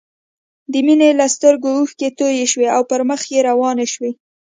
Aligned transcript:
د 0.71 0.73
مينې 0.85 1.09
له 1.19 1.25
سترګو 1.35 1.69
اوښکې 1.77 2.09
توې 2.17 2.45
شوې 2.51 2.67
او 2.75 2.81
پر 2.89 3.01
مخ 3.09 3.21
يې 3.33 3.39
روانې 3.49 3.87
شوې 3.93 4.11